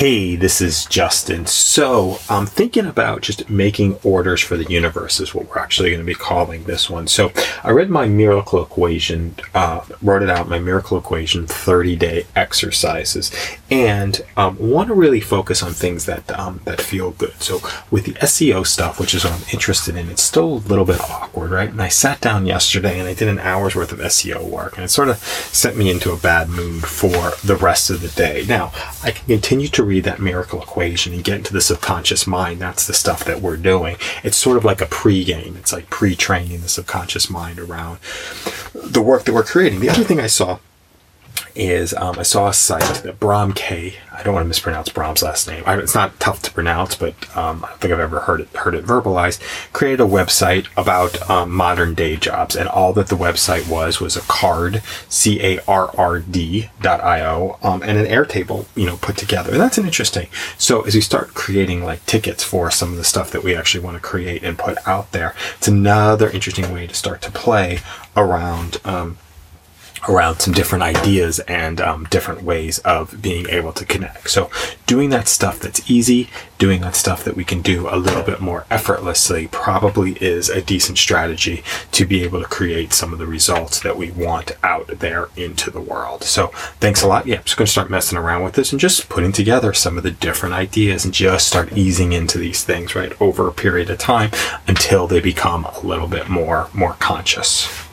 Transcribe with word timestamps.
Hey, 0.00 0.34
this 0.34 0.62
is 0.62 0.86
Justin. 0.86 1.44
So, 1.44 2.20
I'm 2.30 2.46
thinking 2.46 2.86
about 2.86 3.20
just 3.20 3.50
making 3.50 3.98
orders 4.02 4.40
for 4.40 4.56
the 4.56 4.64
universe, 4.64 5.20
is 5.20 5.34
what 5.34 5.50
we're 5.50 5.58
actually 5.58 5.90
going 5.90 6.00
to 6.00 6.06
be 6.06 6.14
calling 6.14 6.64
this 6.64 6.88
one. 6.88 7.06
So, 7.06 7.32
I 7.62 7.72
read 7.72 7.90
my 7.90 8.08
miracle 8.08 8.62
equation, 8.62 9.34
uh, 9.52 9.82
wrote 10.00 10.22
it 10.22 10.30
out, 10.30 10.48
my 10.48 10.58
miracle 10.58 10.96
equation 10.96 11.46
30 11.46 11.96
day 11.96 12.24
exercises, 12.34 13.30
and 13.70 14.22
um, 14.38 14.56
want 14.58 14.88
to 14.88 14.94
really 14.94 15.20
focus 15.20 15.62
on 15.62 15.72
things 15.72 16.06
that, 16.06 16.30
um, 16.30 16.62
that 16.64 16.80
feel 16.80 17.10
good. 17.10 17.34
So, 17.42 17.60
with 17.90 18.06
the 18.06 18.14
SEO 18.14 18.66
stuff, 18.66 18.98
which 18.98 19.12
is 19.12 19.24
what 19.24 19.34
I'm 19.34 19.46
interested 19.52 19.96
in, 19.96 20.08
it's 20.08 20.22
still 20.22 20.54
a 20.54 20.64
little 20.66 20.86
bit 20.86 21.02
awkward, 21.10 21.50
right? 21.50 21.68
And 21.68 21.82
I 21.82 21.88
sat 21.88 22.22
down 22.22 22.46
yesterday 22.46 22.98
and 22.98 23.06
I 23.06 23.12
did 23.12 23.28
an 23.28 23.38
hour's 23.38 23.76
worth 23.76 23.92
of 23.92 23.98
SEO 23.98 24.48
work, 24.48 24.76
and 24.76 24.84
it 24.86 24.88
sort 24.88 25.10
of 25.10 25.18
sent 25.18 25.76
me 25.76 25.90
into 25.90 26.10
a 26.10 26.16
bad 26.16 26.48
mood 26.48 26.84
for 26.84 27.32
the 27.44 27.56
rest 27.56 27.90
of 27.90 28.00
the 28.00 28.08
day. 28.08 28.46
Now, 28.48 28.72
I 29.02 29.10
can 29.10 29.26
continue 29.26 29.68
to 29.68 29.89
read 29.90 30.04
that 30.04 30.20
miracle 30.20 30.62
equation 30.62 31.12
and 31.12 31.24
get 31.24 31.38
into 31.38 31.52
the 31.52 31.60
subconscious 31.60 32.24
mind. 32.24 32.60
That's 32.60 32.86
the 32.86 32.94
stuff 32.94 33.24
that 33.24 33.40
we're 33.40 33.56
doing. 33.56 33.96
It's 34.22 34.36
sort 34.36 34.56
of 34.56 34.64
like 34.64 34.80
a 34.80 34.86
pre-game. 34.86 35.56
It's 35.56 35.72
like 35.72 35.90
pre-training 35.90 36.60
the 36.60 36.68
subconscious 36.68 37.28
mind 37.28 37.58
around 37.58 37.98
the 38.72 39.02
work 39.02 39.24
that 39.24 39.34
we're 39.34 39.42
creating. 39.42 39.80
The 39.80 39.90
other 39.90 40.04
thing 40.04 40.20
I 40.20 40.28
saw 40.28 40.60
is 41.54 41.94
um, 41.94 42.18
I 42.18 42.22
saw 42.22 42.48
a 42.48 42.54
site 42.54 43.02
that 43.02 43.20
Bram 43.20 43.52
K. 43.52 43.94
I 44.12 44.22
don't 44.22 44.34
want 44.34 44.44
to 44.44 44.48
mispronounce 44.48 44.90
Bram's 44.90 45.22
last 45.22 45.48
name. 45.48 45.62
I, 45.66 45.78
it's 45.78 45.94
not 45.94 46.18
tough 46.20 46.42
to 46.42 46.52
pronounce, 46.52 46.94
but 46.94 47.14
um, 47.36 47.64
I 47.64 47.68
don't 47.68 47.80
think 47.80 47.92
I've 47.94 48.00
ever 48.00 48.20
heard 48.20 48.40
it 48.42 48.48
heard 48.54 48.74
it 48.74 48.84
verbalized. 48.84 49.40
Created 49.72 50.00
a 50.00 50.06
website 50.06 50.66
about 50.76 51.28
um, 51.30 51.50
modern 51.50 51.94
day 51.94 52.16
jobs, 52.16 52.54
and 52.54 52.68
all 52.68 52.92
that 52.94 53.08
the 53.08 53.16
website 53.16 53.68
was 53.68 54.00
was 54.00 54.16
a 54.16 54.20
Carrd, 54.20 54.82
C 55.10 55.40
A 55.40 55.60
R 55.66 55.90
R 55.96 56.18
D 56.20 56.68
dot 56.80 57.02
I 57.02 57.24
O, 57.24 57.58
um, 57.62 57.82
and 57.82 57.98
an 57.98 58.06
Airtable, 58.06 58.66
you 58.74 58.86
know, 58.86 58.96
put 58.96 59.16
together. 59.16 59.52
And 59.52 59.60
that's 59.60 59.78
an 59.78 59.86
interesting. 59.86 60.28
So 60.58 60.82
as 60.82 60.94
we 60.94 61.00
start 61.00 61.34
creating 61.34 61.82
like 61.82 62.04
tickets 62.06 62.44
for 62.44 62.70
some 62.70 62.90
of 62.90 62.96
the 62.96 63.04
stuff 63.04 63.30
that 63.30 63.42
we 63.42 63.56
actually 63.56 63.84
want 63.84 63.96
to 63.96 64.00
create 64.00 64.42
and 64.42 64.58
put 64.58 64.76
out 64.86 65.12
there, 65.12 65.34
it's 65.56 65.68
another 65.68 66.30
interesting 66.30 66.72
way 66.72 66.86
to 66.86 66.94
start 66.94 67.22
to 67.22 67.30
play 67.30 67.80
around 68.16 68.80
um, 68.84 69.18
around 70.08 70.40
some 70.40 70.54
different 70.54 70.82
ideas 70.82 71.38
and 71.40 71.80
um, 71.80 72.04
different 72.10 72.42
ways 72.42 72.78
of 72.80 73.20
being 73.20 73.48
able 73.48 73.72
to 73.72 73.84
connect. 73.84 74.30
So, 74.30 74.50
doing 74.86 75.10
that 75.10 75.28
stuff 75.28 75.60
that's 75.60 75.88
easy, 75.90 76.30
doing 76.58 76.80
that 76.80 76.96
stuff 76.96 77.22
that 77.24 77.36
we 77.36 77.44
can 77.44 77.62
do 77.62 77.88
a 77.88 77.96
little 77.96 78.22
bit 78.22 78.40
more 78.40 78.66
effortlessly, 78.70 79.48
probably 79.48 80.12
is 80.14 80.48
a 80.48 80.62
decent 80.62 80.98
strategy 80.98 81.62
to 81.92 82.06
be 82.06 82.22
able 82.24 82.40
to 82.40 82.48
create 82.48 82.92
some 82.92 83.12
of 83.12 83.18
the 83.18 83.26
results 83.26 83.80
that 83.80 83.96
we 83.96 84.10
want 84.10 84.52
out 84.62 84.86
there 84.86 85.28
into 85.36 85.70
the 85.70 85.80
world. 85.80 86.24
So, 86.24 86.48
thanks 86.80 87.02
a 87.02 87.08
lot. 87.08 87.26
Yeah, 87.26 87.38
I'm 87.38 87.44
just 87.44 87.56
going 87.56 87.66
to 87.66 87.72
start 87.72 87.90
messing 87.90 88.18
around 88.18 88.42
with 88.42 88.54
this 88.54 88.72
and 88.72 88.80
just 88.80 89.08
putting 89.08 89.32
together 89.32 89.72
some 89.72 89.96
of 89.96 90.02
the 90.02 90.10
different 90.10 90.54
ideas 90.54 91.04
and 91.04 91.14
just 91.14 91.46
start 91.46 91.72
easing 91.72 92.12
into 92.12 92.38
these 92.38 92.64
things 92.64 92.94
right 92.94 93.12
over 93.20 93.48
a 93.48 93.52
period 93.52 93.90
of 93.90 93.98
time 93.98 94.30
until 94.66 95.06
they 95.06 95.20
become 95.20 95.64
a 95.64 95.80
little 95.80 96.08
bit 96.08 96.28
more 96.28 96.68
more 96.72 96.94
conscious. 96.94 97.89